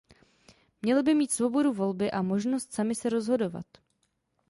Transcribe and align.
Měli 0.81 1.03
by 1.03 1.13
mít 1.13 1.31
svobodu 1.31 1.73
volby 1.73 2.11
a 2.11 2.21
možnost 2.21 2.73
sami 2.73 2.95
se 2.95 3.09
rozhodovat. 3.09 3.65